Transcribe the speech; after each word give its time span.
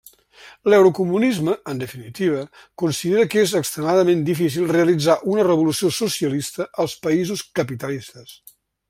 L'eurocomunisme, 0.73 1.53
en 1.73 1.81
definitiva, 1.83 2.39
considera 2.83 3.25
que 3.33 3.43
és 3.49 3.53
extremadament 3.61 4.23
difícil 4.31 4.67
realitzar 4.79 5.19
una 5.35 5.47
revolució 5.49 5.93
socialista 5.99 6.69
als 6.85 6.97
països 7.07 7.49
capitalistes. 7.61 8.39